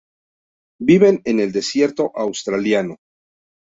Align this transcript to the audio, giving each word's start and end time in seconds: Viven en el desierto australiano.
Viven 0.79 1.21
en 1.25 1.39
el 1.39 1.51
desierto 1.51 2.11
australiano. 2.15 2.95